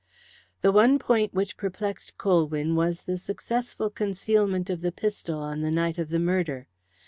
[0.61, 5.69] The one point which perplexed Colwyn was the successful concealment of the pistol on the
[5.69, 6.67] night of the murder.